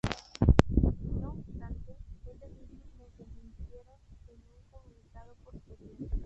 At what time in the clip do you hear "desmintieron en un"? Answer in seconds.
3.19-4.71